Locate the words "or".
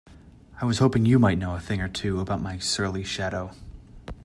1.79-1.87